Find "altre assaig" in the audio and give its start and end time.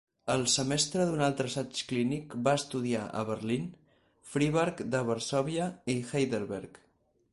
1.25-1.81